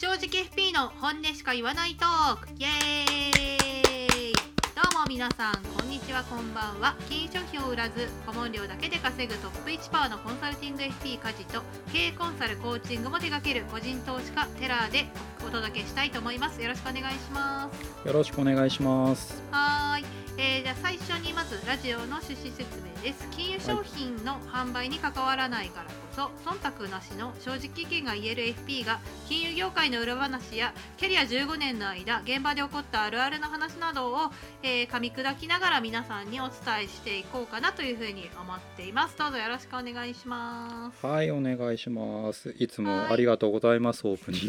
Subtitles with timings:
[0.00, 2.48] 正直 FP の本音しか言わないトーク。
[2.56, 4.32] イエーイ。
[4.32, 6.94] どうも皆さんこんにちはこんばんは。
[7.08, 15.06] 金融商品を売らず顧問料だけで稼ぐトップ1パーのコンサルティング FP 家事と経営コンサルコーチングも手掛ける個人投資家テラーで
[15.44, 16.62] お届けしたいと思います。
[16.62, 17.68] よろしくお願いしま
[18.04, 18.06] す。
[18.06, 19.42] よろしくお願いします。
[19.50, 20.04] はーい、
[20.40, 23.28] えーじゃあ最初にまずラジオの趣旨説明です。
[23.30, 34.30] 金融商品の販売に関わらないからこそ、忖度なしの正直意見が言える FP が金融業界の裏話やキャリア15年の間現場で起こったあるあるの話などを、
[34.62, 39.18] えー噛み砕きながら皆さんにお伝えしていこうかなというふうに思っています。
[39.18, 41.04] どうぞよろしくお願いします。
[41.04, 42.54] はい、お願いします。
[42.58, 42.86] いつはい。
[43.08, 44.48] もありがとうございます、オープニング。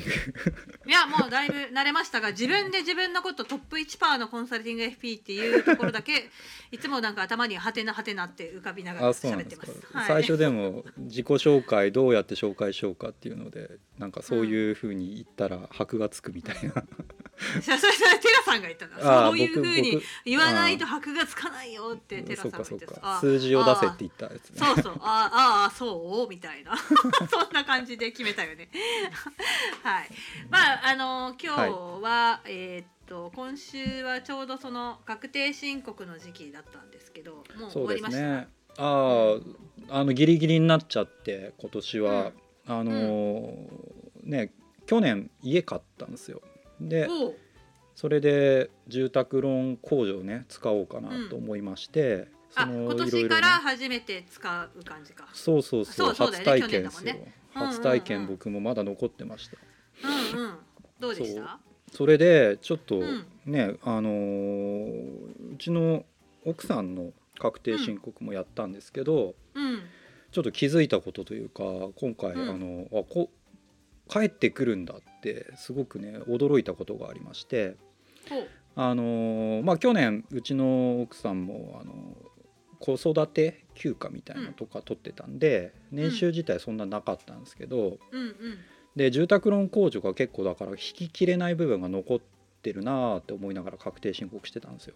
[0.88, 6.29] いやもうだいぶ慣れましたが自分で自分のことトップ1パーのコンサルティング FP っていうところだけ
[6.71, 9.55] いつもなんか頭にハテナハテナって浮かびながら喋って。
[9.55, 9.71] ます。
[9.91, 16.83] はい、最初でも自己紹介どうやって紹介しようかっていうので、なんかそういう風に言ったら箔がつくみたいな。
[17.61, 23.19] そ れそれそれテラさんが言ったのあそういうふうに僕言わないと箔がつかないよってテラさそうんが言ってたか。
[23.22, 24.57] 数字を出せって言ったやつね。
[24.57, 26.75] そうそうあああそうみたいな
[27.31, 28.69] そんな感じで決めたよね
[29.83, 30.09] はい
[30.50, 31.59] まああの今日
[32.03, 38.17] は、えーっと今週はちょうどその確定申告の時期だったんですけどもう終わりました？
[38.17, 38.47] すね。
[38.77, 39.35] あ
[39.89, 42.31] あ、あのギリギリになっちゃって今年は、
[42.67, 43.67] あのー
[44.23, 44.53] ね
[44.85, 46.41] 去年家買ったんですよ。
[46.79, 47.09] で。
[47.95, 55.27] それで住宅ローン控除をね使おうかなと思いまして、あその今年から初めて使う感じか。
[55.33, 57.16] そうそうそう初体験ですよ、
[57.53, 59.57] 初体験僕もまだ残ってました
[60.38, 60.53] うんうん。
[60.97, 61.59] どうでした？
[61.91, 63.25] それでちょっとうん。
[63.45, 66.05] ね、あのーうちの
[66.45, 69.81] 奥さんの確定申告もやったんですけど、うん。
[70.31, 71.63] ちょっと気づいたことというか
[71.95, 72.49] 今回、うん。
[72.49, 73.29] あのあこ
[74.07, 77.75] 帰ってくるんだってすごくね驚いたことがありまして
[78.75, 81.94] あのーまあ去年うちの奥さんもあの
[82.79, 88.33] 子育て休暇みたいなのとか取ってたんで、年収自体そんななかったんですけど、うんうん
[88.99, 92.19] で住宅ローン控除が結構だから引ききれない部分が残っ
[92.61, 94.95] てるなーって思いながら確定申告してたんですよ。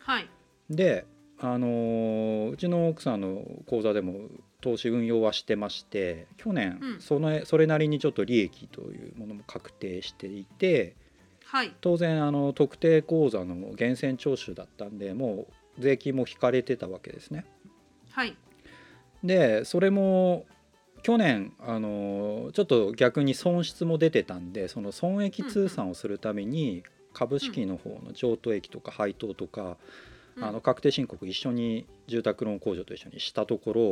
[0.00, 0.28] はい
[0.68, 1.06] で
[1.38, 4.28] あのーうちの奥さんの口座でも
[4.60, 10.96] 投資運用はしてまして去年うんそのそれなりにちょっと利益というものも確定していて
[11.44, 15.46] はい当然あの特定口座の源泉徴収だったんでも
[15.78, 17.44] う税金も引かれてたわけですね。
[18.10, 18.36] はい
[19.22, 20.46] でそれも
[21.02, 29.76] 去年あのちょっと逆に損失も出てたんでその損益通算をするために株式の方の譲渡益とか配当とか、
[30.36, 30.44] うん。
[30.44, 33.82] あの確定申告一緒に住宅ローン控除と一緒にしたところ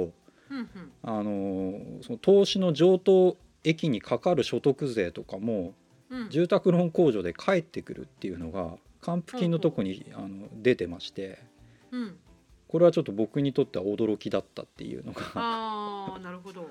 [0.51, 0.69] うんうん。
[1.03, 5.75] あのその投資の譲渡益にかかる所得税とかも
[6.11, 6.31] うん。
[6.31, 11.41] 住宅ローン控除で返ってくるっていうのが還付金のとこにあの出てまして
[11.91, 12.17] うん。
[12.69, 16.71] これはちょっと僕にとっては驚きだったっていうのがああなるほど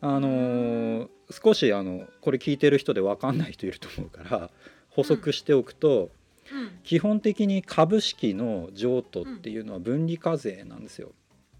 [0.00, 4.50] あのー少しあのこれ聞いてる人で分かんない人いると思うから
[4.90, 6.10] 補足しておくと、
[6.52, 6.70] うん。
[6.84, 11.10] 基本的に株式の譲渡っていうのは分離課税なんですよ。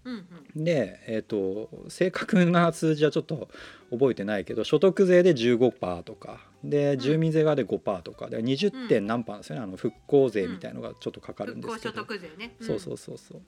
[0.05, 0.63] うんうん。
[0.63, 3.49] で、えー、と正確な数字はちょっと
[3.91, 6.99] 覚えてないけど所得税で15%とかでん。
[6.99, 8.87] 住民税側で5%とかで 20.
[8.87, 12.55] 点何パーですよね、あの復興税みたいのがちょっとかかるんですけど、得税ね。
[12.61, 13.41] そうそううそうそう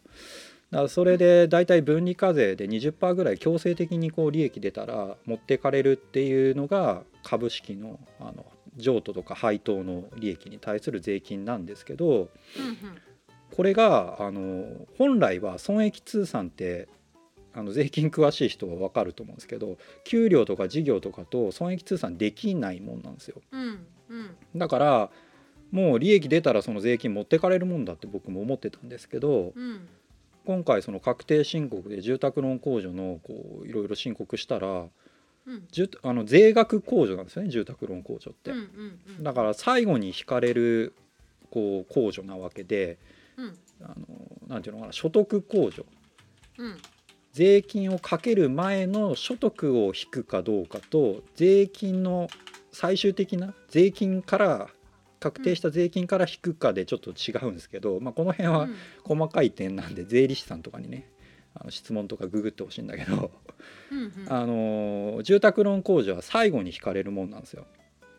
[0.71, 8.45] だからそれで大体分離課税で20%ぐらい強制的にこう利益出たら持ってかれるっていうのが株式のあの
[8.77, 12.29] 譲渡とか配当の利益に対する税金なんですけど
[13.51, 14.65] これがあの
[14.97, 16.87] 本来は損益通算って
[17.53, 23.41] あの税金詳しい人は分かると思うんですけど給料とか事業とかと損益通算できないもんなんですよ。
[23.51, 24.35] うんうん。
[24.55, 25.09] だから
[25.71, 29.87] もう利益出たらその税金持ってかれるもんだって僕も思ってたんですけどうん
[30.49, 34.87] 今回その確定申告で住宅ローン控除のこういろいろ申告したら
[35.45, 35.67] うん。
[35.71, 38.51] 住あの税額控除なんですよね住宅ローン控除って。
[39.21, 40.95] だから最後に引かれる
[41.51, 42.97] こう控除なわけで
[43.37, 43.57] うん。
[43.83, 43.95] あの
[44.47, 45.85] なんていうのかな所得控除。
[46.57, 46.77] うん。
[47.31, 52.27] 税金をかける前の所得を引くかどうかと税金の
[52.71, 54.69] 最終的な税金から
[55.19, 58.75] 確定した税金から引くかでちょっと違うんですけど、まあ、この辺はうん。
[59.03, 61.09] 細かい点なんで税理士さんとかにね
[61.55, 63.31] あの質問とかググってほしいんだけど、
[64.27, 67.65] あの住宅ローン控除は最後に引かれるもんなんですよ。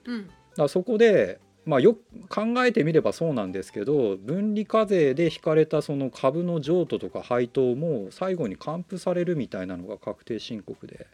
[0.04, 0.26] うん。
[0.26, 11.06] だからそこでまあよく考えてみればそうなんですけど分離課税で引かれたその株の譲渡とか配当も最後に還付されるみたいなのが確定申告で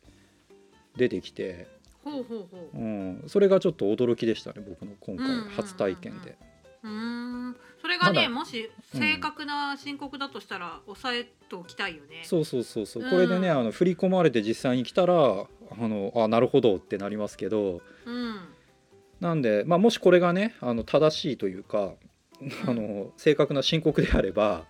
[0.97, 1.69] 出てきて
[2.11, 2.79] ほうほうほう。
[2.79, 5.33] うん、それがちょっと驚きでしたね僕の今うんうん。
[5.33, 6.37] うんうん回初体験で。
[6.85, 7.57] うーん。
[7.81, 12.23] それがね、まだもし正確な申告だとしたら抑えておきたいよね。
[12.25, 13.03] そうそうそうそう。
[13.03, 13.11] うん。
[13.11, 17.83] これでねあの振り込まれて実際に来たらあのあなるほどってなりますけど。
[18.05, 18.37] うん。
[19.19, 21.95] なんで、まあ、もしこれがねあの正しいというか
[22.67, 24.67] あの正確な申告であれば、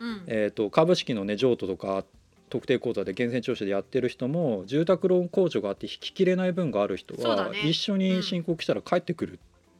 [0.00, 0.22] うん。
[0.26, 2.04] えー、と株式のね譲渡とか
[2.48, 7.60] 特定口座で源泉徴収でやってる人も住宅ローン控除があって引ききれない分がある人は、ね。
[7.68, 9.38] 一緒に申告したら帰ってくるっ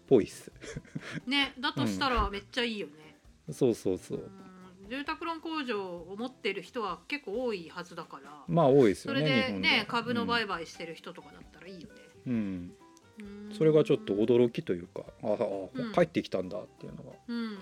[0.08, 0.52] ぽいっす。
[1.26, 2.92] ねだとしたらめっちゃいいよね。
[3.52, 4.18] そうそうそう。
[4.18, 4.88] うん。
[4.88, 11.86] 住宅ローン控除を持ってる人は結構多いはずだから、まあ多いですよそれでね株の売買してる人とかだったらいいよね。
[12.26, 12.32] うん。
[12.32, 12.72] うん。
[13.20, 15.36] うーんそれがちょっと驚きというかああ、
[15.74, 15.92] うん。
[15.92, 17.36] 帰ってきたんだっていうのがうん。
[17.36, 17.48] うん。
[17.48, 17.58] うん。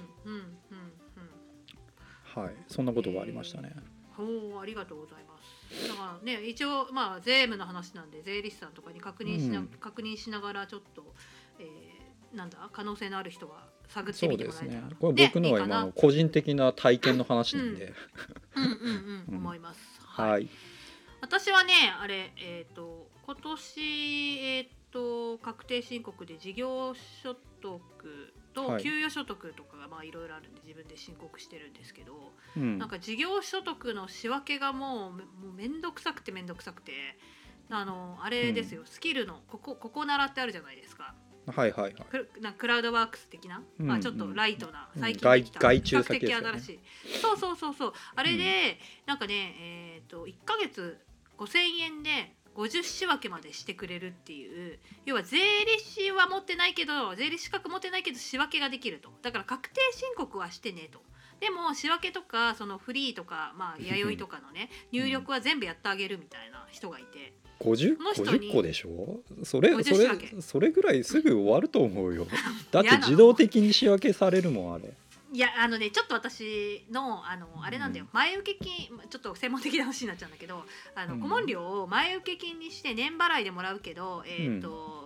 [2.25, 2.55] はい。
[2.69, 3.73] そんなことがありましたね。
[3.75, 3.96] うん。
[4.17, 4.25] ほ
[4.59, 5.89] うありがとうございます。
[5.89, 9.67] だからね一応まあ税務の話なんで税理士さんとかに確認しな、うん。
[9.69, 11.15] 確認しながらちょっと、
[11.59, 14.81] えー、なんだ可能性のある人は探ってそうみてもらえたら。
[14.81, 14.97] ですね。
[15.01, 17.93] これ僕のは今の個人的な体験の話なんで、
[18.55, 18.75] うんうんう
[19.29, 19.81] うんん思います。
[20.01, 20.49] はい、
[21.21, 28.83] 私はねあれえっ、と今年えっ、と確定申告で事業所得とはい。
[28.83, 32.79] 給与所得とかがまあいろいろあるんで自分で申告してるんですけど、うん。
[32.79, 36.93] なんか事業所得の仕分けがもうめもうめんどくさくてめんどくさくて
[37.69, 41.15] あのあれですよ、スキルのここここならってあるじゃないですか。
[41.47, 41.95] はいはいはい。
[41.95, 45.01] クなんかクラウドワークス的な、うんまあ、ちょっとライトな、うん。
[45.01, 46.81] 最近できた、外外注比較的新しい。
[47.21, 47.93] そうそうそうそう。
[48.15, 50.99] あれで、なんかねえっ、と1ヶ月
[51.37, 61.01] 5,000円で50仕分けまでしてくれるっていう要は税理士は持ってないけど税理士資格持ってないけど仕分けができるとだから確定申告はしてねと。
[61.39, 67.95] でも仕分けとかそのフリーとか、まあ、 弥生とかのね入力は全部やってあげるみたいな人がいて、五十？
[67.97, 69.21] この人に五十個でしょ？
[69.45, 72.27] それ50それそれぐらいすぐ終わると思うよ。
[72.73, 74.95] だって自動的に仕分けされるもんあれ。
[75.37, 81.21] いやあのねちょっと私のあのあれなんだよ、うん前受け金ちょっと専門的な話になっちゃうんだけどあの、うん。
[81.21, 85.06] 顧問料を前受け金にして年払いでもらうけどえっ、と、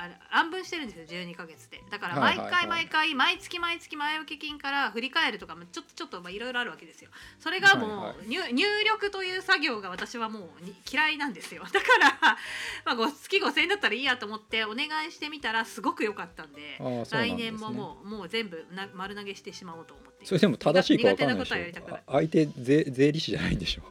[0.00, 1.82] あれ暗分してるんですよ12ヶ月で。
[1.90, 7.10] だから毎回毎回毎月毎月前受け金から振り返るとかもちょっとちょっとまあいろいろあるわけですよ。
[7.40, 11.64] それがもう、入入力という作業が私はもうに嫌いなんですよ。
[11.72, 12.36] だから、
[12.84, 20.26] まあ、ご月5000円だったらいいやと思ってお願いしてみたらすごく良かったんでああそうなん来年ももうもう全部な丸投げしてしまおうと思って。
[20.26, 21.88] それでも正しいかわかんないでしょ。
[21.90, 23.82] あ相手税税理士じゃないんでしょ。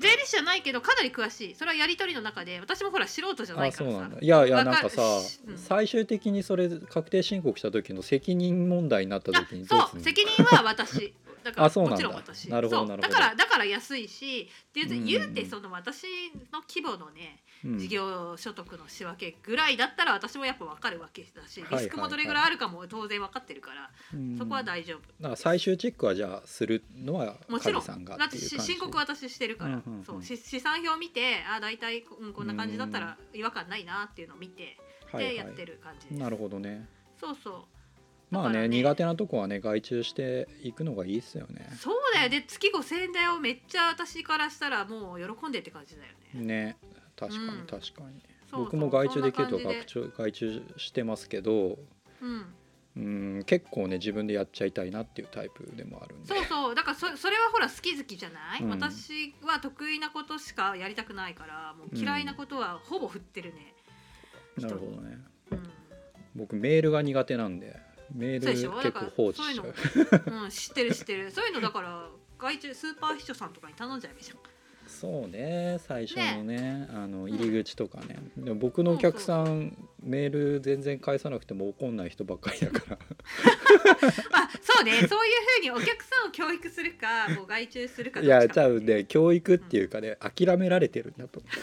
[0.00, 1.54] 税理士じゃないけどかなり詳しい。
[1.54, 3.96] それはやり取りの中で私もほら素人じゃなあいからさ。
[3.96, 4.18] そうなんだ。
[4.20, 5.02] いやいやなんかさ、
[5.46, 5.58] うん。
[5.58, 9.66] 最終的にそれ確定申告した時の責任問題になったあ時に？
[9.66, 10.00] そう。
[10.00, 12.48] 責任は私だからもちろん私。
[12.48, 16.06] なるほどだからだから安いしで言うてその私
[16.52, 17.78] の規模のねうん。
[17.78, 24.38] 事業所得の仕分けぐらいだったら私もやっぱ分かるわけだしリスクもどれぐらいあるかも当然分かってるからうん。
[24.38, 25.00] そこは大丈夫。
[25.20, 27.82] だから最終チェックはじゃあするのはもちろん。
[27.82, 30.22] カリさんがだって申告私してるから、そう。
[30.22, 34.78] し資産表見てあ大体、うん、こんな感じだったら違和感ないなっていうのを見て、
[35.14, 36.18] でやってる感じです。
[36.18, 36.86] なるほどね。
[37.20, 37.79] そうそう
[38.30, 38.68] まあねね。
[38.68, 41.68] 苦手なとこはね外注していくのがいいっすよね。
[41.78, 42.28] そうだよ。
[42.28, 43.40] で月5000円だよ。
[43.40, 46.12] めっちゃ私からしたらもう喜んでって感じだよ
[46.44, 46.46] ね。
[46.46, 46.76] ね。
[47.16, 47.66] 確かにうん。
[47.66, 48.02] 確かに、そう
[48.50, 48.64] そう。
[48.64, 50.00] 僕も外注できるとそんな感じで。
[50.16, 51.78] 外注してますけど
[52.22, 52.54] うん、
[52.96, 53.00] う
[53.38, 56.28] ん結構ね自分でやっちゃいたいなっていうタイプでもあるんで。
[56.28, 56.74] そうそう。
[56.74, 58.70] だからそそれはほら好き好きじゃない、うん。
[58.70, 63.74] 私は得意なことしかやりたくないからもう嫌いなことはほぼ振ってるね。
[64.56, 65.18] なるほどね。
[65.50, 65.62] うん。
[66.36, 69.66] 僕メールが苦手なんでメール結構放置しちゃう。
[69.66, 71.30] ううん、知ってる知ってる。
[71.32, 74.38] そういうのだから外注スーパー秘書さんとかに頼んじゃえばいいじゃん。
[74.86, 75.78] そうね。
[75.86, 82.98] 最初のねあの入り口とかね、でも僕のお客さんメール全然返さなくても怒んない人ばっかりだから。
[84.32, 84.92] あそうね。
[84.92, 91.48] そういうふうにお客さんを教育するかもう外注するかいや多分ね教育っていうかね諦められてるんだと思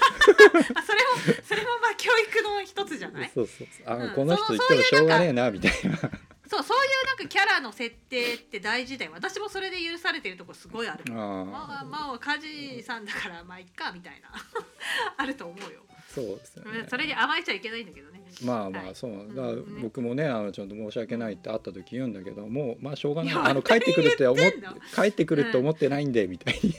[0.74, 1.00] あそれ
[1.34, 3.32] もそれもまあ教育の一つじゃうない？
[3.34, 3.94] そうそうそう。
[3.94, 4.13] あ、うん。
[4.13, 6.12] この人言ってもしょうがねえなみたいな
[6.48, 9.12] そうそういうなんかキャラの設定って大事だよ。
[9.13, 11.12] 私もそれで許されてるとこすごいある。
[11.12, 14.30] まああまあ梶さんだからまあいっかみたいな。
[15.18, 15.82] あると思うよ。
[16.08, 16.86] そうですよね。
[16.89, 18.24] それに甘えちゃいけないんだけどね。
[18.44, 18.89] まあまはい。
[18.92, 19.27] あそう。
[19.36, 19.82] だからうんね。
[19.82, 23.34] 僕もねあのちょっと申し訳ないって会った時言うんだけどもうまあしょうがない。
[23.36, 24.62] あの帰ってくるって思って
[24.96, 26.74] 帰ってくるって思ってないんでみたいに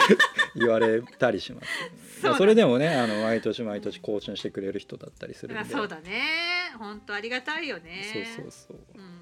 [0.56, 1.68] 言われたりします
[2.22, 5.60] そそれでもねあの毎年毎年更新してくれる人だったりするんで。
[5.60, 6.22] あそうだね。
[6.78, 8.02] 本当ありがたいよね。
[8.12, 8.78] そうそうそう。
[8.94, 9.20] うん。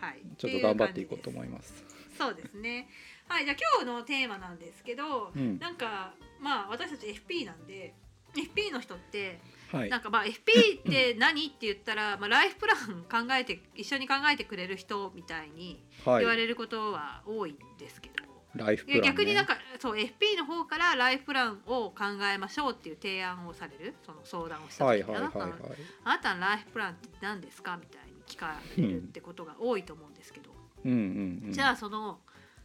[0.00, 0.20] はい。
[0.38, 1.52] ちょっと頑張っていこうと思いす。
[1.52, 1.84] ます。
[2.18, 2.88] そうですね。
[3.28, 5.58] はいじゃあ今日のテーマなんですけど、うん。
[5.58, 7.94] なんかまあ私たち FP なんで
[8.34, 9.38] FP の人って
[9.72, 9.90] はい。
[9.90, 16.20] なんかまあ FP って何って言ったら、まあ、ライフプラン考えて一緒に考えてくれる人みたいにはい。
[16.20, 18.19] 言われることは多いんですけど、
[18.54, 21.94] ライフプラン、ね、逆になんかそう FP の方からライフプランを考
[22.32, 23.94] えましょうっていう提案をされる？
[24.04, 27.78] その相談をしたはい時に、はいはいはいあなたのあなたのライフプランって何ですか？
[27.80, 30.50] みたいに聞かれるってことが多いと思うんですけど、
[30.84, 31.52] うんうんうん。
[31.52, 32.18] じゃあその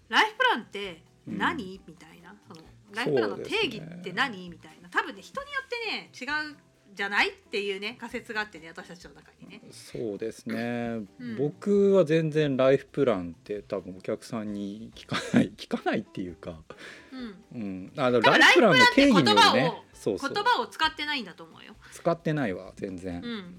[0.10, 2.36] ライフプランって何、みたいな。
[2.48, 2.62] その
[2.94, 4.90] ライフプランの定義って何、みたいな。
[4.90, 6.56] 多分ね人によってね違う
[6.96, 7.30] じゃない？
[7.30, 9.62] っていうね仮説があってね私たちの中にね。
[9.70, 11.38] そうですね、うん。
[11.38, 16.58] 僕は全然ライフプランって多分お客さんに聞かない 聞かないっていうか、
[17.12, 17.62] うん。
[17.62, 20.34] うん、あのライフプランの定義によるねそうそう。
[20.34, 21.76] 言葉を使ってないんだと思うよ。
[21.92, 23.56] 使ってないわ全然、うんうん、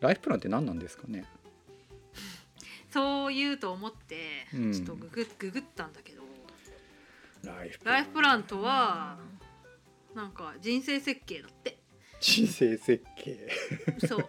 [0.00, 1.24] ライフプランって何なんですかね？
[2.90, 4.72] そう言うと思ってうん。
[4.72, 6.22] ちょっとググググったんだけど、
[7.44, 9.18] ライフライフプランとは
[10.14, 11.77] なんか人生設計だって
[12.20, 13.48] 人生設計。
[14.06, 14.28] そう。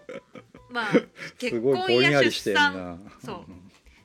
[0.70, 2.74] まあ す結婚や出産。
[2.74, 3.12] な。
[3.24, 3.46] そう。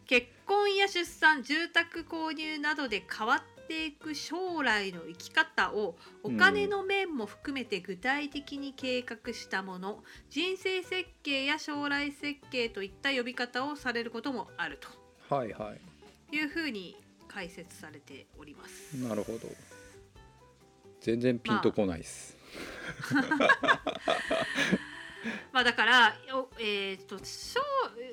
[0.07, 14.79] 結婚や出産住宅購入などで変わっていく将来の生き方をお金の面も含めて具体的に計画したもの、人生設計や将来設計といった呼び方をされることもある
[15.31, 15.75] はいは
[16.29, 18.97] というふうに解説されております。
[18.97, 19.49] いなるほど。
[21.01, 22.44] 全然ピンとこないです、まあ
[25.65, 27.61] だからおえー、と将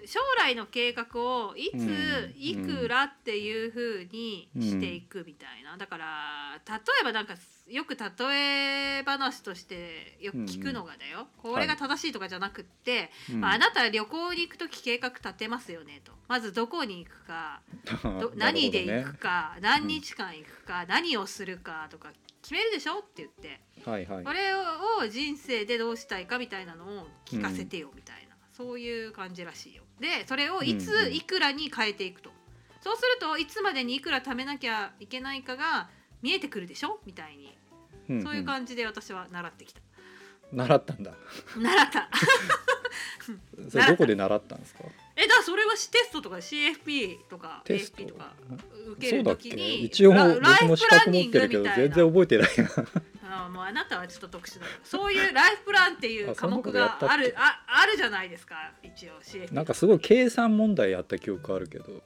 [0.05, 2.33] 将来の計画をいつ、うん。
[2.37, 7.35] いくらっていうふうにしていくみたいな、だから例えばなんか
[7.67, 13.41] よく例え話としてよく聞くのがだよ、これが正しいとかじゃなくって、うん。
[13.41, 16.11] まあ、あなた旅行に行く時計画立てますよねと。
[16.27, 17.61] まずどこに行くか
[18.03, 22.11] ど 何で行くか、何日間行くか、何をするかとか
[22.41, 22.99] 決めるでしょ？
[22.99, 23.59] って言って。
[23.89, 24.23] はいはい。
[24.23, 29.83] これを人生でどうしたいかみたいなのを聞かせてよみたいな、そういう感じらしいよ。
[29.99, 31.13] でそれをいうんうつん。
[31.15, 32.31] いくらに変えていくと、
[32.81, 35.89] そうするといつまでにいくら貯めなきゃいけないかが
[36.21, 36.99] 見えてくるでしょ？
[37.05, 37.57] みたいに、
[38.09, 38.23] うんうん。
[38.23, 39.81] そういう感じで私は習ってきた。
[40.51, 41.13] 習ったんだ。
[41.57, 42.09] 習った。
[43.69, 44.83] それどこで習ったんですか？
[45.15, 48.33] えだそれはテストとか CFP とか AFP とか
[48.97, 51.89] 受けるときに一応ラ僕も資格持ってるけどライフプランニングみたいな。
[51.89, 53.45] 全然覚えてないな。
[53.45, 62.03] あもうあなたはちょっと特殊だよそういう ライフプランっていう科目があるああるじゃないですか一応 CFP なんかすごい計算問題やった記憶あるけど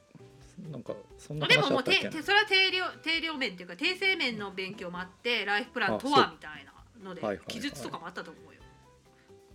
[0.72, 8.62] なんかそんなでももうててそれは定量定量面っていうか定性面の勉強もあってライフプランとはみたいなので記述とかもあったと思うよ。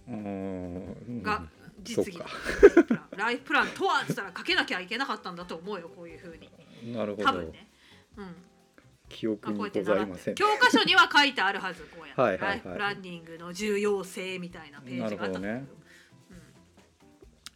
[0.08, 1.22] うーん。
[1.22, 1.42] が
[1.82, 2.20] 実技。
[3.16, 6.94] ライフプランとはって言ったら書けなきゃいけなかったんだと思うよこういうふうに。
[6.94, 7.28] なるほど。
[7.28, 7.68] 多分ね。
[8.16, 8.34] うん、
[9.08, 12.20] 記憶にございません教科書には書いてあるはずこうやって。
[12.22, 12.56] はいはいはい。
[12.56, 15.66] ライフプランニングの重要性みたいなページがあったと思うよなる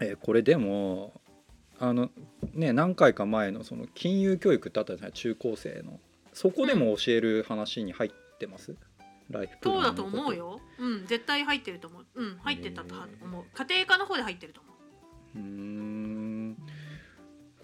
[0.01, 1.21] えーこれでも
[1.79, 2.11] あの
[2.53, 6.01] ね何回か前のその金融教育ってあったじゃない中高生の。
[6.35, 8.75] そこでも教える話に入ってます、
[9.31, 10.61] ライフプランそうだと思うよ。
[10.79, 12.07] うん、絶対入ってると思う。
[12.15, 13.45] うん、入ってたとは思う。
[13.55, 15.39] 家庭科の方で入ってると思う。
[15.39, 16.57] うーん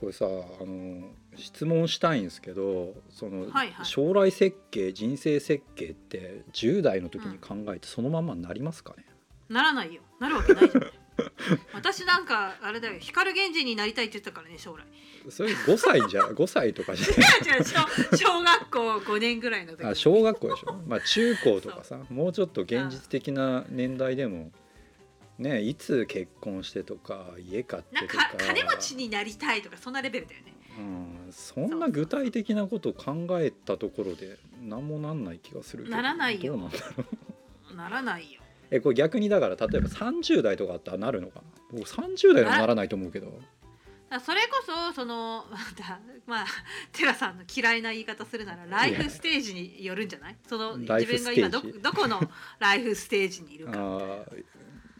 [0.01, 0.29] これさあ
[0.65, 9.05] の質問したいんですけどその、はいはい将来設計人生設計って10代の時に考えてそのままになりますかね、
[9.49, 10.03] ならないよ。
[10.19, 10.93] なるわけないじゃない。
[11.73, 14.85] 私なんかあれだよ光源氏になりたいって言ってたからね将来。
[15.29, 17.07] それ5歳じゃ5 歳とかじゃ
[17.55, 19.85] 違う違う小小学校5年ぐらいの時。
[19.85, 24.53] あ小学校でしょ、まあ、中高とかさもうちょっと現実的な年代でも
[25.39, 30.55] ねいつ結婚してとか家買ってなんとかか金持ちになりたいとかそんなレベルだよね。
[30.79, 36.53] うん、そんな具体的なことを考えたところで何もなんない気がするならないよ。
[36.53, 37.05] どうなんだろ
[37.73, 37.75] う。
[37.77, 38.40] ならないよ
[38.71, 41.41] えこれ逆にだから例えば30代とかあったらなるのか
[41.73, 41.79] な？
[41.79, 43.39] 僕30代でもならないと思うけど。
[44.25, 46.47] それこそそのまたまあ
[46.91, 50.37] テラさんの嫌いな言い方するならライフステージによるんじゃない？
[50.49, 51.61] その自分が今ど
[51.93, 52.21] この
[52.59, 54.45] ライフステージにいるあかー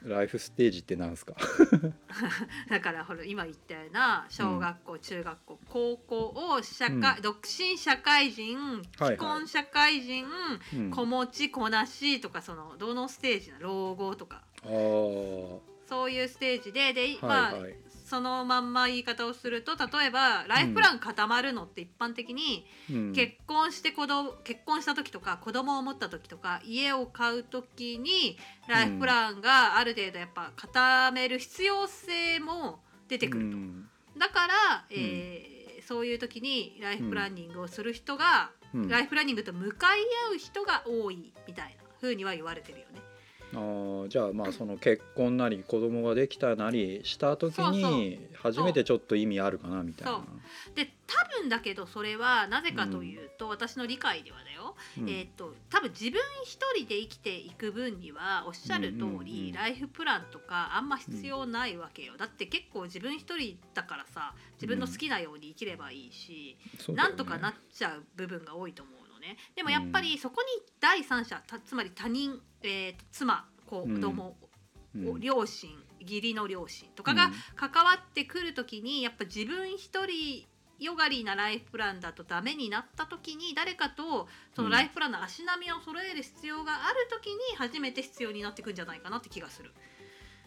[0.03, 1.35] ライフステージってなんですか？
[2.69, 6.17] だからほら今言ったような小学校、中学校高校
[6.55, 7.23] を社会、うん。
[7.23, 8.57] 独身社会人
[8.99, 10.27] はい既婚社会人、
[10.75, 10.91] うん。
[10.91, 14.43] 子持ち子なしとかそのどのステージな老後とか。
[14.65, 15.59] あー。
[15.89, 17.75] そういうステージでで、はいまあはい
[18.11, 23.13] そのまんま言い方をすると例えばライフプラン固まるのって一般的に、うん。
[23.13, 28.37] 結婚して子供結婚した時とか子供を持った時とか家を買う時に
[28.67, 33.57] ライフプランがある程度やっぱ固める必要性も出てくると。
[33.57, 33.89] うん。
[34.19, 34.55] だから、
[34.91, 38.89] えーそういう時にライフプランニングをする人が、うん。
[38.89, 39.99] ライフプランニングと向かい
[40.31, 43.10] 合う人が多いみたいな風には言われてるよね。
[43.53, 50.23] あーじゃあまあその結婚なり子供ができたなりした時に初めてちょっと意味あるかなみたいな。
[50.75, 55.09] で多分だけどそれはなぜかというと、私の理解ではだよ、うん。
[55.09, 59.53] えーっと多分自分一人で生きていく分にはおっしゃる通り、うんうんうん。
[59.53, 67.15] ライフプランとかあんま必要ないわけよ、だって結構自分一人だからさ自分の好きなように生きればいいし、そうだよね。
[67.17, 68.95] なんとかなっちゃう部分が多いと思う。
[68.95, 69.37] のね。
[69.55, 70.49] でもやっぱりそこに
[70.81, 74.37] 第三者たつまり他人、えーと妻子供、
[74.95, 75.21] うん。
[75.21, 80.47] 両親義理の両親とかが関わってくる時にやっぱ自分一人
[80.81, 89.73] よがりなライフプランだとダメになった時に誰かとそのライフプランの足並みを揃える必要がある時に初めて必要になってくんじゃないかなって気がする。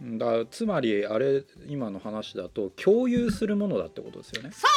[0.01, 4.49] うんだつまりあれ今の話だと共有するものだってことですよね。
[4.51, 4.71] そう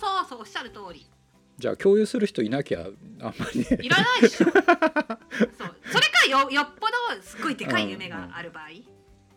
[0.00, 1.06] そうそうそうおっしゃる通り
[1.58, 2.86] じゃあ共有する人いなきゃ
[3.20, 3.60] あんまり。
[3.60, 3.78] ね。
[3.82, 4.46] いらないでしょ。
[4.46, 4.54] そう。
[4.54, 8.64] それかよよっぽどすっごいでかい夢がある場合。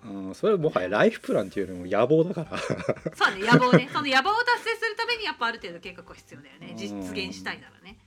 [0.08, 2.58] うん、それはもはやライフプランっていうよりも野望だから。
[2.58, 3.90] そうね野望ね。
[3.92, 6.76] その野望を達成するためにやっぱある程度計画は必要だよね。
[6.78, 7.98] 実現したいならね。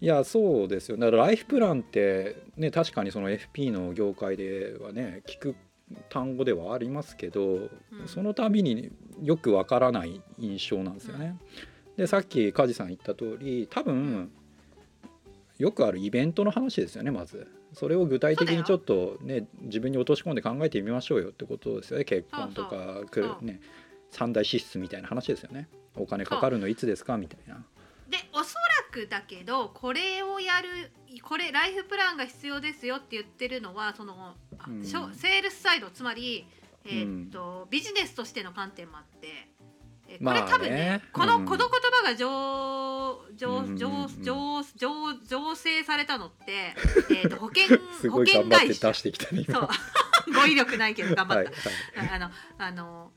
[0.00, 0.96] いやそうですよ。
[0.96, 5.56] だからライフプランってね確かにその FP の業界ではね聞く
[6.10, 7.70] 単語ではありますけど、うん。
[8.06, 8.90] その度に
[9.22, 11.38] よくわからない印象なんですよね。
[11.96, 14.30] でさっき梶さん言った通り多分
[15.58, 17.48] よくあるイベントの話ですよねまず。
[17.72, 23.02] それを具体的にちょっとね自分に落とし込んで考えてみましょうよってことですよね結婚とか
[23.42, 23.60] ね
[24.10, 25.68] 三大支出みたいな話ですよね。
[25.94, 27.64] お金かかるのいつですかみたいな。
[28.08, 36.46] でおそらくだけどこれをやるこれライフプランが必要ですよって言ってるのはその、あうんセールスサイドつまり、
[36.84, 39.45] えーっとビジネスとしての観点もあって、
[40.20, 41.44] えーこれまあね多分ねこの、うん。
[41.44, 43.88] この言葉が上上うん上
[44.22, 46.74] 上上上成されたのって、
[47.10, 48.88] えーっと保険す保険会社。
[48.88, 49.60] 出してきたね今。
[49.60, 49.68] そう。
[50.34, 51.50] 語彙力ないけど頑張った。
[51.50, 51.56] は
[51.96, 52.08] い、はい。
[52.16, 53.12] あのあの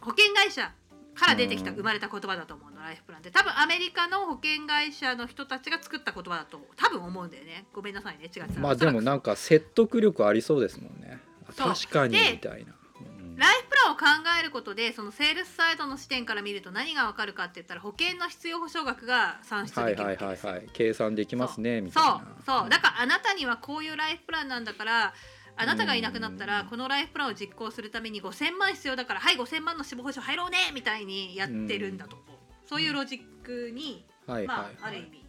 [0.00, 0.72] 保険会社
[1.14, 3.30] から出てきたうん生まれた言葉だと思うのライフプランって。
[3.30, 7.66] 多分アメリカの保険会社の人たちが作った言葉だと多分思うんだよね。
[7.72, 8.24] ごめんなさいね。
[8.24, 11.18] 違ってまあでもなんか説得力ありそうですもんね。
[11.56, 13.36] 確かにでみたいな、うん。
[13.36, 14.04] ライフを考
[14.38, 20.68] えることでそのセールスサイドの視点から見ると何がわかるかって言ったら保険の必要保証額が算出できるはいはいはいはい。
[20.72, 22.12] 計算できますねみたいそう。
[22.14, 22.68] なそう。
[22.68, 25.14] だからあなたにはこういうライフプランなんだから
[25.56, 26.66] あなたがいなくなったらうん。
[26.68, 32.28] このライフプランを実行するために5,000万必要だからはい5,000万の死亡保障入ろうねみたいにやってるんだと思う。
[32.68, 35.24] そういうロジックにまはいはいあある意味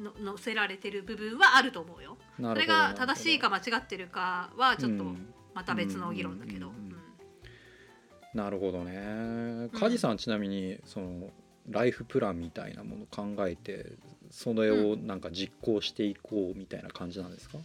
[0.00, 2.16] の載せられてる部分はあると思うよ。
[2.40, 5.34] それが正しいか間違ってるかはちょっとうん。
[5.52, 6.72] また別の議論だけど
[8.34, 9.68] なるほどね。
[9.72, 11.30] 梶さんちなみにその
[11.68, 13.92] ライフプランみたいなものを考えて
[14.30, 17.58] それをなんか実行していこうみたいな感じなんですか、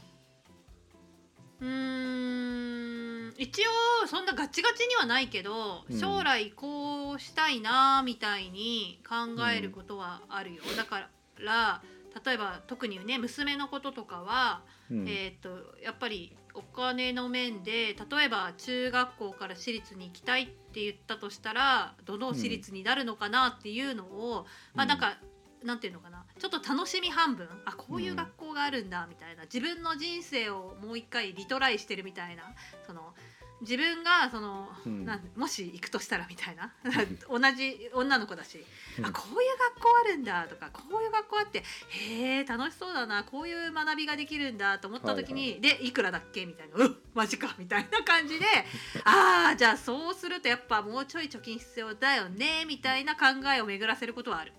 [1.62, 3.34] うーん。
[3.38, 3.62] 一
[4.04, 6.00] 応そんなガチガチにはないけど、うん。
[6.00, 9.16] 将来こうしたいなみたいに考
[9.50, 11.82] えることはあるよ、だから
[12.24, 15.08] 例えば特にね娘のこととかは、うん。
[15.08, 15.50] えー、と
[15.84, 25.18] やっぱりお金の面で例えば中学校から私立に行きたいって言ったとしたらどの私立になるのかなっていうのを、まあなんか、
[25.64, 32.44] なんていうのかなちょっと楽しみ半分あこういう学校があるんだみたいな、自分の人生をもう一回リトライしてるみたいな
[32.86, 33.14] その
[33.62, 35.06] 自分がその、うん。
[35.06, 36.74] なんもし行くとしたらみたいな。
[37.30, 38.64] 同じ女の子だし、
[39.00, 39.06] うん。
[39.06, 48.46] あこういう学校あるんだとかこういう学校あってへえ楽しそうだなこういう学びができるんだと思った時に、はいでいくらだっけみたいな「うんマジか」みたいな感じで
[49.06, 54.54] ああじゃあそうするとやっぱもうちょい貯金必要だよねみたいな考えを巡らせることはある。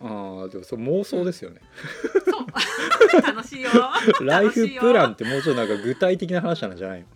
[0.00, 1.60] ああでもそれ妄想ですよね、
[2.24, 2.46] そう。
[3.22, 3.70] 楽しいよ。
[4.22, 7.06] ライフプランってもうちょっとなんか具体的な話なんじゃないの？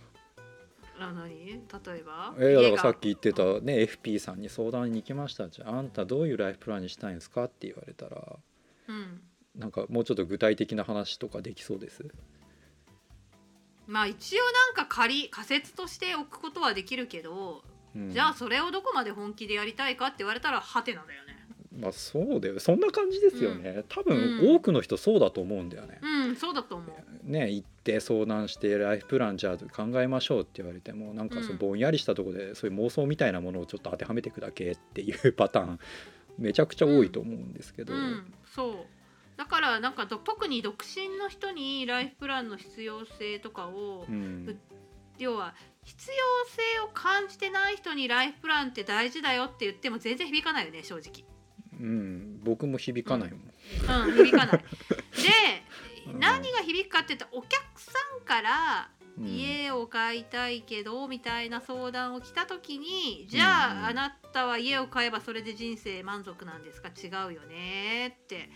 [0.99, 2.33] あ何例えば？
[2.37, 7.43] えー、だからさっき言ってたね FP さんに相談に行きましたじゃああんたどういうライフプランにしたいんですか？
[7.45, 8.39] って言われたら。
[8.87, 9.21] うん。
[9.55, 12.05] なんかもうちょっと具体的な話とかできそうです？
[13.87, 14.43] まあ一応
[14.75, 17.63] なんか仮仮説としておくことはできるけど、
[17.95, 18.09] うん。
[18.11, 21.36] じゃあそれをどこまで本気でやりたいかって言われたらハテナだよね。
[21.75, 24.55] まあそうだよそんな感じですよね、多分うん。
[24.55, 27.29] 多くの人そうだと思うんだよね、うんそうだと思う。
[27.29, 31.57] ね行って相談してライフプランじゃあ考えましょうって言われてもなんかそううん。
[31.57, 35.79] ぼんやりしたところでそういう妄想みたいなものをちょっと当てはめていくだけっていうパターン
[36.37, 38.33] めちゃくちゃ多いと思うんですけど、うん。
[38.45, 38.75] そう。
[39.37, 44.59] だからなんかど特に独身の人にライフプランの必要性とかを、うん。
[45.19, 46.15] 要は必要
[46.51, 51.25] 性を感じてない人にライフプランって大事だよって言っても全然響かないよね正直。
[51.79, 54.57] うん、僕も響かないもん、うん、響かない。
[54.57, 54.63] で、
[56.07, 66.89] うん何が響くかって言ったらお客さんからうん家を買いたいけどみたいな相談を来た時にじゃうんあ、うんあなたは家を買えばそれで人生満足なんですか？
[66.89, 68.49] 違うよねって。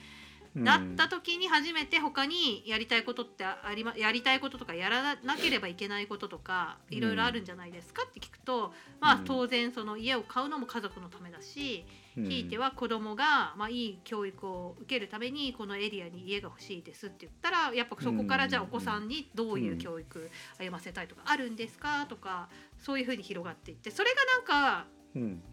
[0.55, 6.97] うんなった時に初めて他にやりたいことってありまやりたいこととかやらなければいけないこととかうん。
[6.97, 9.23] いろいろあるんじゃないですかって聞くと、まあうん。
[9.25, 21.55] 当然その家を買うのも家族のためだし、うんひいては子供がまあいい教育を受けるためにこのエリアに家が欲しいですって言ったらやっぱそこからじゃあお子さんにどういう教育歩ませたいとかあるん。
[21.55, 25.43] ですかとかそういうふうに広がっていってそれがなんかうん。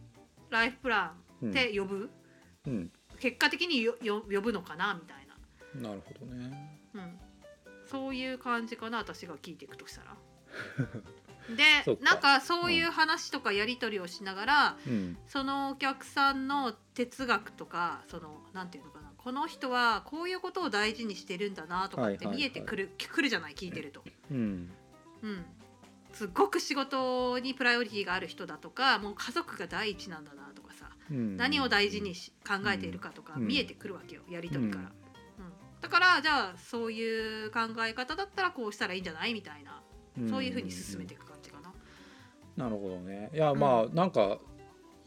[0.50, 2.10] ライフプラうんンって呼ぶ、
[2.66, 2.90] うん。
[3.20, 5.26] 結果的によよ呼ぶのかなみたい
[5.82, 5.88] な。
[5.88, 6.80] なるほどね。
[6.94, 7.18] うん、
[7.86, 10.16] そういう感じかな私が聞いていくとしたら。
[11.56, 15.16] でなんかそういう話とかやり取りをしながら、うん。
[15.26, 24.02] そのお客さんの哲学とかそのなんていうのかなこの人はこういうことを大事にしてるんだなとかって見えてくる,、くるじゃない聞いてると。
[24.30, 24.70] うん。
[25.22, 25.44] うん。
[26.12, 31.36] すっごく仕事にプライオリティがある人だとかもう家族が第一なんだなとかさうん。
[31.36, 33.46] 何を大事にし考えているかとかうん。
[33.46, 34.86] 見えてくるわけよやり取りから、うん。
[34.86, 34.92] うん。
[35.80, 39.82] だからじゃあそういう考え方だったらこうしたらいいんじゃないみたいな。
[40.28, 41.27] そういうふうに進めていく
[42.58, 42.64] な。
[42.64, 43.30] なるほどね。
[43.32, 44.38] いやまあなんか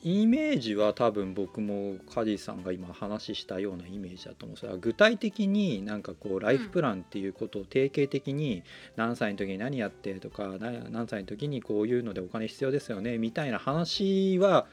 [0.03, 8.63] イメージは多分僕も梶さんが今話したようなイメージだと思うんですが具体的になんかこうライフプランっていうことを定型的に
[8.95, 14.65] 何歳の時に何やってとかな何歳の時にこういうのでお金必要ですよねみたいな話は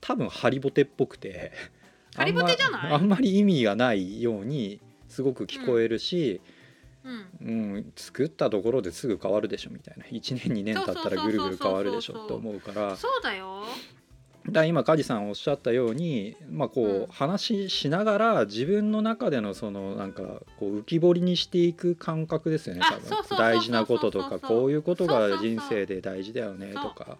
[0.00, 1.52] 多分ハリボテっぽくて
[2.16, 2.92] ハリボテじゃない？
[2.94, 6.40] あんまり意味がないようにすごく聞こえるし、
[7.04, 7.48] うん。
[7.48, 10.04] うん、作ったところですぐ変わるでしょみたいな。
[10.04, 12.96] 1年2年経ったらぐるぐる変わるでしょと思うから。
[12.96, 13.64] そうだよ。
[14.50, 20.22] だ今梶さんおっしゃったように、まあ、こう話しながら自分の中でのそのなんか
[20.58, 23.38] こう浮き彫りにしていく感覚ですよね多分。
[23.38, 27.18] 大事なこととかこういうことが人生で大事だよねとか。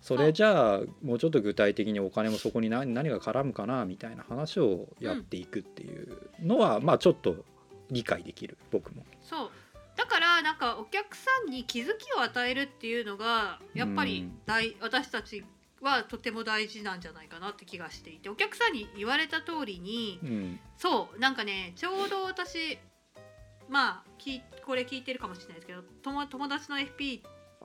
[0.00, 6.18] それじゃあもうちょっと具体的にお金もそこに何何が絡むかなみたいな話をやっていくっていう。
[6.42, 7.44] のは、まあちょっと
[7.92, 9.04] 理解できる僕も。
[9.20, 9.50] そう。
[9.96, 15.44] だからなんかお客さんに気づきを与えるっていうのがやっぱり大、私たち
[15.82, 20.60] はとても大事なんじゃないかなって気がしていてお客さんに言われた通りにうん。
[20.78, 22.78] そうなんかねちょうど私
[23.68, 27.20] まあきこれ聞いてるかもしれないですけど友友達の FP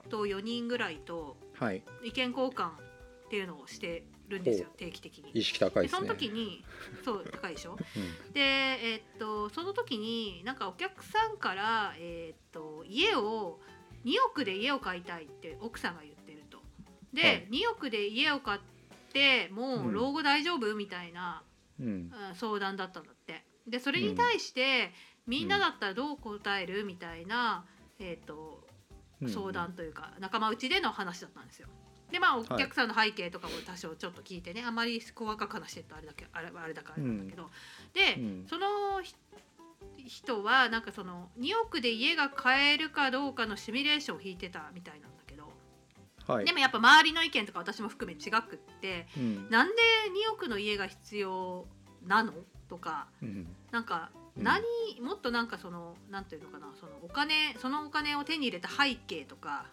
[0.09, 1.83] と4人ぐらいとはい。
[2.03, 2.71] 意見交換っ
[3.29, 5.31] ていうのをしてるんですよ定期的に。
[5.31, 6.01] 意識高いでそ。
[6.01, 6.63] の時に
[7.05, 7.77] そう高いでしょ？
[7.95, 8.33] うん。
[8.33, 13.59] でえっとその時になんかお客さんから、えっと家を
[14.05, 16.61] 2億で家を買いたいって奥さんが言ってると。
[17.13, 17.47] で、はい。
[17.49, 18.59] 2億で家を買っ
[19.13, 19.87] てもうん。
[19.87, 20.75] う老後大丈夫？
[20.75, 21.43] みたいな、
[21.79, 21.87] うん。
[21.87, 21.89] う
[22.31, 23.45] ん相談だったんだって。
[23.65, 24.93] でそれに対して、
[25.25, 26.85] みんなだったらどう答える？
[26.85, 27.65] みたいな、
[27.99, 28.65] えっと
[29.21, 29.29] うん。
[29.29, 31.67] 相談というか仲間内での話だったんですよ。
[32.11, 37.49] でまあお客さんの背景とかも多少ちょっと聞いてね、あまり細かく話してるとあれだけあれあれだからあれなんだけど、
[37.93, 38.45] で、うん。
[38.47, 39.15] そのひ
[40.07, 45.51] 人はなんかその2億で家が買えるかどうかのシミュレーションを引いてたみたいなんだけど、
[46.25, 46.45] はい。
[46.45, 49.49] でもやっぱ周りの意見とか私も含め違くってうん。
[49.49, 49.73] なんで
[50.29, 51.65] 2億の家が必要
[52.05, 52.33] なの
[52.69, 53.47] とかうん。
[53.71, 54.43] なんかうん。
[54.43, 54.61] 何、
[55.01, 59.65] もっとなんかそのなんていうのかなそのお金そのお金を手に入れた背景とか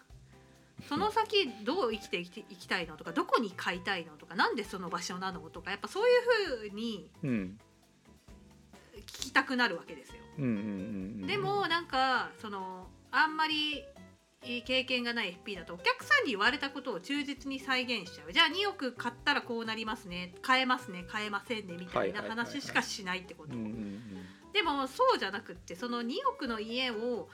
[0.87, 6.17] その先どう生きていきたいのとかどこに買いたいのとかなんでその場所なのとかやっぱそうい
[6.65, 7.57] うふうにうん
[8.95, 10.15] 聞きたくなるわけですよ。
[10.37, 13.83] でもなんかそのあんまり
[14.43, 18.33] いい経験がない FP だとお客さんに言われたことを忠実に再現しちゃう。
[18.33, 20.35] じゃあ2億買ったらこうなりますね。
[20.41, 21.05] 買えますね。
[21.07, 21.77] 買えませんね。
[21.79, 23.53] みたいな話しかしないってこと、
[24.53, 27.29] でもそうじゃなくってその2億の家を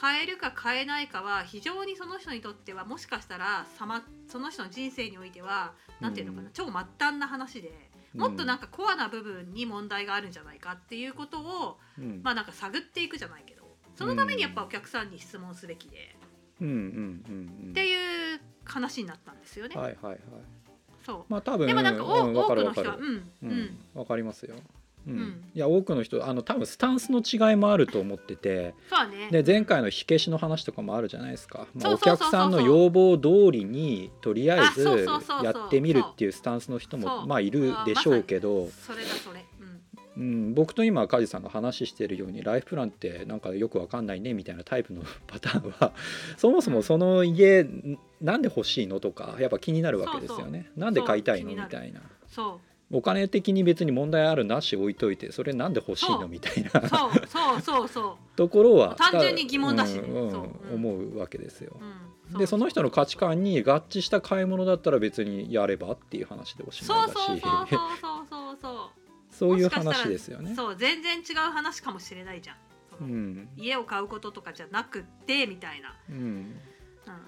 [0.00, 6.52] 買えるか買えないかは非常にその人にとってはもしかしたらさまその人の人生においては何ていうのかな、うん。
[6.54, 12.20] 超末端な話でもっとなんかコアな部分に問題があるんじゃないかっていうことをうん。
[12.22, 16.16] まあなんか探っていくじゃないけどそのためにやっぱお客さんに質問すべきで、
[16.62, 16.68] うん。
[16.68, 16.74] うん。
[16.74, 17.64] うん。
[17.64, 17.70] うん。
[17.72, 19.76] っていう話になったんですよね。
[19.76, 20.18] はいはいはい。
[21.04, 23.78] そまあ多分うでもなんかお、うん、多くの人はうんううんん。
[23.94, 24.56] わかりますよ
[25.06, 25.14] うん。
[25.14, 25.44] うん。
[25.54, 28.74] いや多くの人あの多分スタンスの違いもあると思ってて。
[28.88, 29.28] そうね。
[29.30, 35.06] で前回の火消しの話とかもあるじゃないですか、まあ、おそうそうそうそう客さんの要望通りにとりあえず
[35.42, 37.20] やってみるっていうスタンスの人そう。
[37.20, 45.92] もまあいるでしょうけど、それだそれ、うん、うん、僕と今梶さんが話してるようにライフプランってなんかよくわかんないねみたいなタイプのパターンは
[46.36, 50.70] そもそもその家んなんで欲しいのとかやっぱ気になるわけですよね。
[50.76, 52.02] なんで買いたいのみたいな。
[52.28, 52.60] そ
[52.92, 56.26] お金的に別に問題あるなし置いといてそれなんで欲しいの？
[56.26, 56.70] みたいな。
[56.88, 60.00] そうそうそうそ ところは単純に疑問だしね。
[60.00, 60.50] うんうんそう。
[60.70, 60.74] うん。
[60.74, 61.76] 思うわけですよ。
[62.36, 67.16] でその人の価値観に合致した買い物だったら別にやればっていう話でおしそうまいだし。
[67.16, 68.90] そうそうそうそうそうそう
[69.30, 69.58] そう。
[69.58, 70.54] いう話ですよね。
[70.54, 72.56] そう全然違う話かもしれないじゃん。
[73.00, 73.48] うん。
[73.56, 76.56] 家を買うこととかじゃなくってみたいな、うん、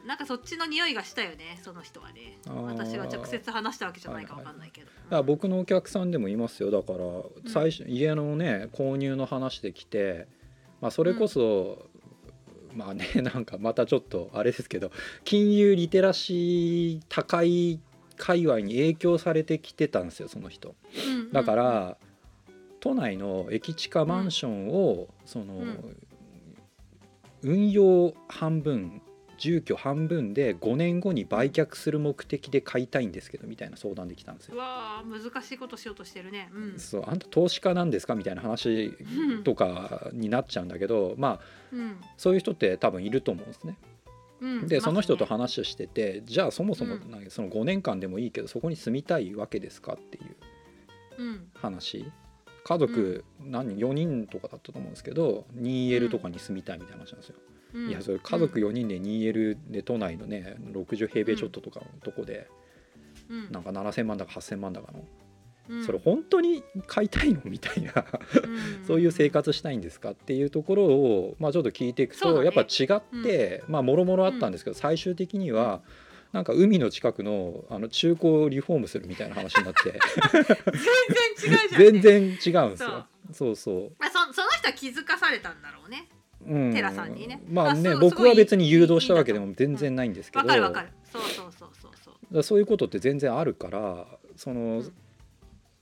[0.03, 2.39] うん、なんかそっちの匂いがしたよねその人はね。
[2.47, 6.71] 私が直接話したわけじゃないかわかんないけど、だから僕のお客さんでもいますよ。
[6.71, 10.27] だから最初、家のね購入の話で来て、
[10.81, 11.87] まあ、それこそ、
[12.75, 14.91] まあね なんかまたちょっとあれですけど
[15.25, 17.81] 金融リテラシー高い
[18.17, 20.75] 界隈に影響されてきてたんですよその人。
[20.95, 21.99] うんうんだから、
[22.81, 25.97] 都内の駅地下マンションを、その、ん。
[27.43, 29.03] 運用半分
[29.43, 34.55] 住居半分で5年後に売却する目的で買いたいんですけどみたいな相談できたんですよ。
[34.55, 34.59] う。
[34.59, 36.49] わー難しいことしようとしてるね。
[36.55, 36.79] うん。
[36.79, 38.93] そうあんた投資家なんですかみたいな話
[39.43, 41.41] とかになっちゃうんだけどまあ
[41.73, 43.77] うんそういう人って多分いると思うんですね。
[44.43, 44.69] うん。
[44.69, 50.37] でその人とま話をしててじゃあそもそもその5年間でもいいけどそこに住みたいわけですかっていう
[51.55, 52.09] 話。
[52.65, 57.35] 家族何人？4人とかだったと思うんですけど 2L とかに住みたいみたいな話なんですよ。
[57.75, 57.89] うん。
[57.89, 62.49] いやそれ家族4人で 2L で都内のね60平米ちょっととかのとこで
[63.29, 63.53] うん。
[63.53, 65.05] なんか7,000万だか8,000万だかの。
[65.69, 65.85] うん。
[65.85, 67.41] それ本当に買いたいの？
[67.45, 67.93] みたいな。
[67.97, 68.87] うん。
[68.87, 70.11] そういう生活したいんですか？
[70.11, 72.45] っていうところをまあちょっと聞いていくと、ね。
[72.45, 75.83] やっぱ違ってまあもろもろあったんですけど最終的には
[76.33, 79.99] なんか海の近くのあの中古をリフォームするみたいな話になって。
[80.33, 80.43] 全
[81.47, 83.07] 然違うじゃん、ね、全然違うんですよ。
[83.33, 83.57] そう。
[83.57, 86.09] そうまあそその人は気づかされたんだろうね
[86.47, 87.41] うん、テラさんにね。
[87.49, 90.41] まあね僕は別に誘導したわけでも全然ないんですけど。
[90.41, 90.89] わかるわかる。
[91.11, 91.91] そうそうそうそう。
[92.05, 94.93] そうだそういうことって全然あるからその、うん。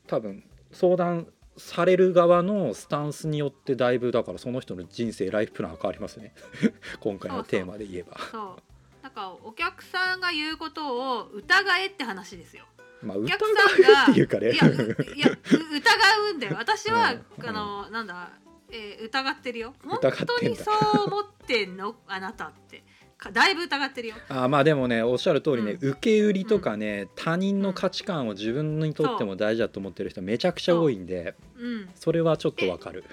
[0.06, 0.42] 多分
[0.72, 6.34] 相談される側のスタンスによってだいぶだからその人の人生ライフプランが変わりますよね。
[7.00, 8.16] 今回のテーマで言えば。
[8.30, 12.64] そうなんかお客さんが言うことを疑えって話ですよ。
[13.02, 14.50] まあ疑お客さんがうっていうかね。
[14.50, 16.56] いや疑うんだよ。
[16.58, 17.48] 私は、 うん。
[17.48, 18.30] あのなんだ、
[18.72, 19.74] えー疑ってるよ。
[19.84, 20.08] 本当
[20.46, 21.96] にそう思ってんの？
[22.08, 22.82] あなたって。
[23.20, 24.14] かだいぶ疑ってるよ。
[24.28, 31.68] あまあでもねおっしゃる通りね、う受け売りとかね、他人の価値観を自分にとっても大事だと思ってる人めちゃくちゃ多いんでう。
[31.68, 31.90] ん。
[31.94, 33.04] それはちょっとわかる。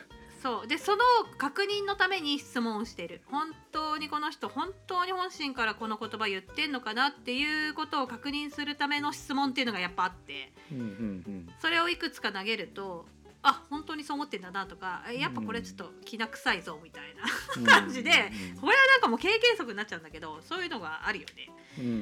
[0.41, 0.67] そう。
[0.67, 1.03] でその
[1.37, 3.21] 確認のために質問をしてる。
[3.25, 10.53] 本当にこの人本当に本心からこの言葉言ってんのかなっていうことを確認するための質問っていうのがやっぱあって。
[10.71, 11.49] うんうん。
[11.59, 13.05] それをいくつか投げると
[13.49, 17.23] あ本当にそう思ってんだなとかえやっぱこれちょっと気な臭いぞみたいな、
[17.57, 17.63] うん。
[17.63, 18.11] 感じで
[18.59, 22.01] これはなんかもう経験則になっちゃうんだけどそういうのがあるよね、うん。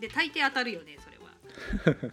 [0.00, 2.12] で大抵当たるよねそれは、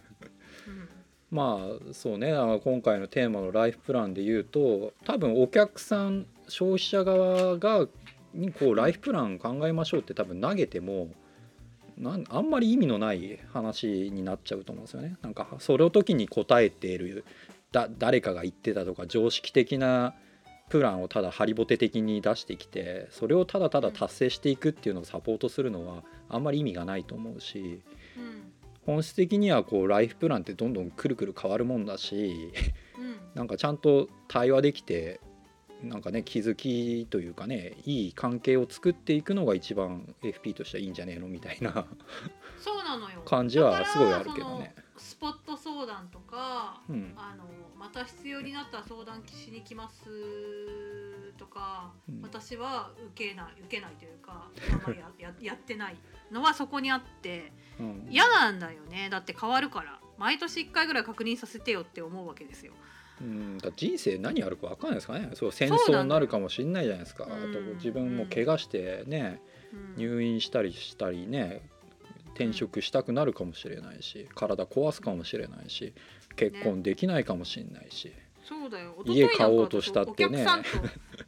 [0.66, 0.88] うん。
[1.30, 1.58] ま
[1.90, 2.32] あそうね。
[2.64, 7.86] 今回のテーマのライフプランで言うと多分お客さん消費者側が
[8.34, 11.10] にこうライフプラン考えましょうって多分投げても
[11.96, 15.16] なんあんまり意味のない話になっちゃうと思うんですよね。
[15.22, 17.24] なんかその時に答えている
[17.72, 20.14] だ誰かが言ってたとか常識的な
[20.68, 27.82] プランをただハリボテ的に出してきてそれをただただ達成していくっていうのをサポートするのはあんまり意味がないと思うし
[28.16, 28.52] うん。
[28.86, 32.52] 本質的にはこうライフプランってどんどんくるくる変わるもんだし
[32.98, 33.16] うん。
[33.34, 35.20] なんかちゃんと対話できて
[35.82, 41.86] なんかね気づきというかねいい関係を作っていくのが一番 FP としてはいいんじゃねえのみたいな
[42.58, 43.20] そうなのよ。
[43.24, 44.74] 感じはすごいあるけどね。
[44.98, 47.14] スポット相談とかうん。
[47.16, 47.44] あの
[47.78, 50.04] また必要になったら相談しに来ます
[51.38, 52.22] とか、うん。
[52.22, 55.96] 私は受けない受けないというかあんまりや ややってない
[56.30, 58.06] のはそこにあってうん。
[58.10, 59.08] 嫌なんだよね。
[59.10, 60.00] だって変わるから。
[60.18, 62.72] 毎年1回ぐらい確認させてよって思うわけですよ。
[63.20, 65.30] うん、だ人生何あるか分かんないですかね。
[65.34, 67.26] そう戦争になるかもしれないじゃないですか。
[67.30, 67.52] あうん。
[67.52, 69.40] と自分も怪我してね
[69.72, 69.96] うん。
[69.96, 71.62] 入院したりしたりね
[72.38, 75.92] 転職したくなるかもしれないし体壊すかもしれないし
[76.36, 78.12] 結婚できないかもしれないし、
[78.44, 78.94] そうだよ。
[79.04, 80.46] 家買おうとしたってね。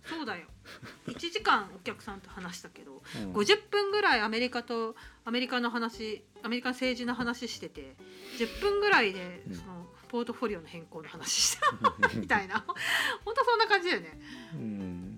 [0.05, 0.46] そうだよ。
[1.09, 3.33] 1時間お客さんと話したけどうん。
[3.33, 4.94] 50分ぐらいアメリカと
[5.25, 7.96] アメリカの話アメリカの政治の話してて
[8.38, 9.55] 10分ぐらいでうん。
[9.55, 11.66] そのポートフォリオの変更の話した
[12.14, 12.64] みたいな。
[13.25, 14.20] 本当そんな感じだよね。
[14.55, 15.10] うんうん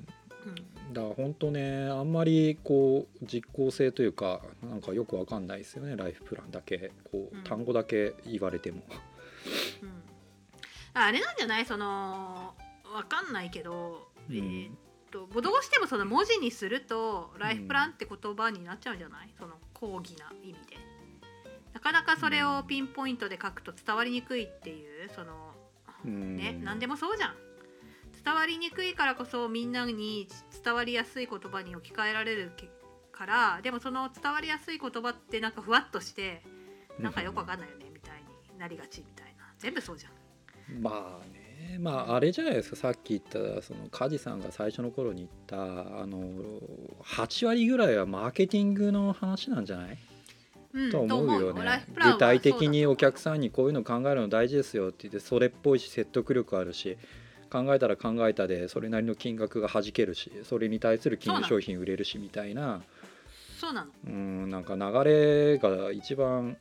[0.93, 6.93] だから本当ねあんまりこう実効性というかなんかよくわかんないですよねライフプランだけ。
[7.11, 7.41] こうん。
[7.41, 8.83] う単語だけ言われても。
[9.83, 10.03] うん。
[10.95, 11.67] あれなんじゃない？
[11.67, 12.55] その
[12.95, 14.37] わかんないけど、うん。
[14.37, 14.73] えーっ
[15.11, 19.31] とどうしてもその文字にするとライフプランって言葉になっちゃうんじゃない？
[19.39, 20.77] その講義な意味で。
[21.81, 25.55] かなかそれをピンポイントで書くと伝わりにくいっていうその
[26.05, 26.37] うん。
[26.37, 27.35] ね何でもそうじゃん
[28.25, 30.29] 伝わりにくいからこそみんなに
[30.65, 32.69] 伝わりやすい言葉に置き換えられるけ
[33.13, 36.43] からでもその伝わりやすい言葉ってなんかふわっとして
[36.99, 39.45] なんかよくわかんないよねみたいになりがちみたいな。
[39.59, 40.83] 全部そうじゃん。
[40.83, 41.79] まあね。
[41.79, 42.77] まああれじゃないですか。
[42.77, 43.21] さっき言っ
[43.57, 46.21] たその梶さんが最初の頃に言ったあの
[47.05, 49.99] 8割ぐらいはマーケティングの話なんじゃない？
[50.75, 51.87] うんと思うよね。
[52.03, 56.97] 具体的にお客んさんにこういうの考えるの大事ですよって言ってそれっぽいし説得力あるし
[57.53, 62.81] 考えたら考えたでそれなりの金額が弾けるしそれに対する金融商品売れるしみたいな。
[63.61, 63.91] そうなの。
[64.07, 66.57] うんなんか流れが一番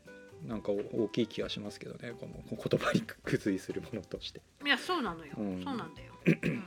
[0.46, 2.14] なんか大きい気がしますけどね。
[2.20, 4.42] この言葉に付随するものとして。
[4.66, 5.64] いやそうなのよ、うん。
[5.64, 6.64] そうなんだよ、うん、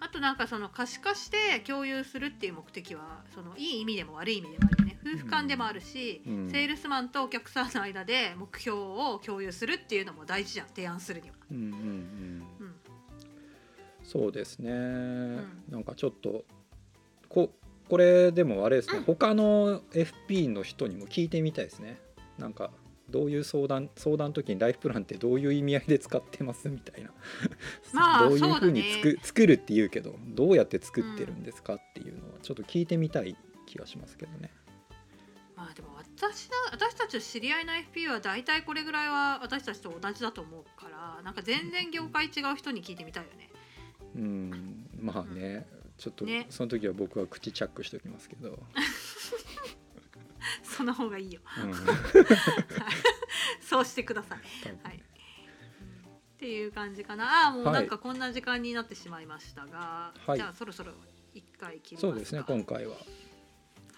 [0.00, 4.98] あとなんかその可視化して共有するっていう目的はそのいい意味でも悪い意味でもあるよね。
[5.04, 6.50] 夫婦間でもあるし、うん。
[6.50, 10.66] セールスマンとお客さんの間で目標を共有するっていうのも大事じゃん。
[10.68, 11.34] 提案するには。
[11.50, 12.42] うんうんうんうん
[14.08, 15.36] そうですね、ん。
[15.68, 16.44] なんかちょっと
[17.28, 17.50] こ
[17.90, 19.04] これでもあれですね、うん。
[19.04, 22.00] 他の FP の人にも聞いてみたいですね。
[22.38, 22.70] なんか
[23.10, 27.10] どういう相談相談の時にライフプランってどういう意味合いで使ってますみたいな、
[27.92, 34.50] まあ どういうふうにね作,、作るって言うけどどうやって作ってるんですかっていうのはちょっと聞いてみたい気がしますけどね。
[35.54, 43.50] まあでも私だ私たちの知り合いの FP は大体これぐらいは私たちと同じだと思うからなんか全然業界違う人に聞いてみたいよね。
[44.18, 45.64] うんまあね
[45.96, 48.58] ちょっとねその時は僕は口チャックしておきますけど、
[50.62, 51.40] その方がいいよ。
[51.64, 51.74] うん、
[53.62, 54.38] そうしてください。
[54.64, 54.96] 多分はい。
[54.96, 55.00] っ
[56.38, 57.46] ていう感じかな。
[57.46, 60.92] ああもうはいなんかこんな時間になってしまいましたが、はいじゃあそろそろ
[61.34, 62.08] 一回切りますか。
[62.08, 62.96] そうですね今回は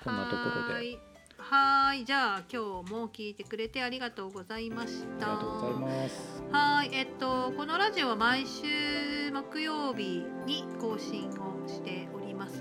[0.02, 0.98] こんなところではーい。
[1.38, 5.32] はーいじゃあ今日も聞いてくれてありがとうございました。
[5.32, 6.42] ありがとうございます。
[6.50, 12.60] はーい、えっと、このラジオは毎週木曜日に更新をしております。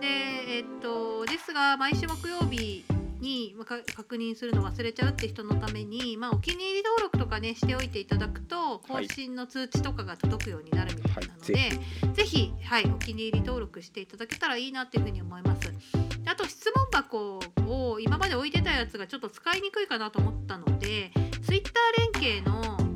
[0.00, 0.06] で、
[0.48, 2.84] えっと、ですが、毎週木曜日
[3.20, 3.54] に
[3.94, 11.70] 確認するの忘れちゃうって人のために、まあ、お気に入り登録とかね、しておいていただくと、更新の通知とかが届くようになるみたいなので、はい
[12.18, 15.60] ぜひ、はい、お気に入り登録していただけたらいいなっていうふうに思います。
[15.62, 21.12] であと質問箱を今まで置いてたやつがちょっと使いにくいかなと思ったので
[21.46, 21.80] Twitter
[22.12, 22.87] 連携の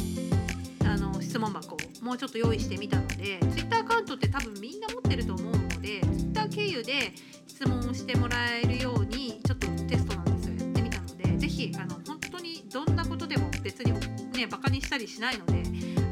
[1.43, 7.13] 問箱をもうちょっと用意してみたので Twitter アカウントって多分みんな持ってると思うので Twitter 経由で
[7.47, 10.55] 質問をしてもらえるようにちょっとテストなんですよ。
[10.55, 13.93] やってみたのでぜひあの本当にどんなことでも別に
[14.33, 15.63] ねバカにしたりしないので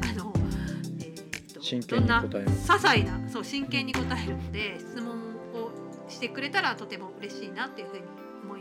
[0.09, 0.33] あの、
[0.99, 5.15] えーとどんな些細なそう真剣に答えるので質問
[5.53, 5.71] を
[6.09, 8.03] してくれたらとても嬉しいなっていうふうに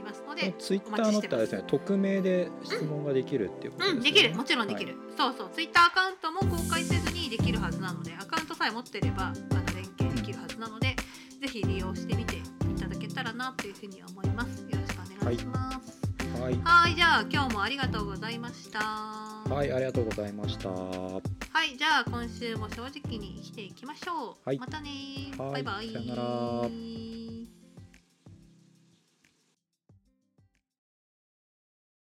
[0.01, 3.99] 思いますので、ツイッターのってあれですね匿名で質問ができるっていうことですね。
[3.99, 4.35] うん、できる。
[4.35, 5.51] もちろんできる、そうそう。
[5.53, 9.35] ツイッターアカウントも公開せずにできるはずなのでアカウントさえ持ってればあの
[9.75, 10.97] 連携できるはずなので、
[11.41, 12.41] ぜひ利用してみてい
[12.79, 14.63] ただけたらなというふうに思います。
[14.63, 16.01] よろしくお願いします。
[16.41, 16.95] はい、はい。
[16.95, 18.79] じゃあ今日もありがとうございました。
[18.81, 20.71] ははい、ありがとうございました。
[21.65, 21.77] い。
[21.77, 24.59] じゃあ今週も正直に生きていきましょう、はい。
[24.59, 24.91] またね
[25.39, 25.51] はい。
[25.53, 25.93] バイバイ。
[25.93, 27.60] さよなら